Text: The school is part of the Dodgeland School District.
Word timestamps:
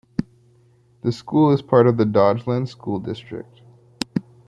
The 1.03 1.11
school 1.11 1.51
is 1.51 1.61
part 1.61 1.85
of 1.85 1.97
the 1.97 2.05
Dodgeland 2.05 2.67
School 2.67 2.97
District. 2.99 3.61